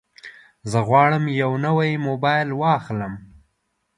[0.71, 3.13] زه غواړم یو نوی موبایل واخلم.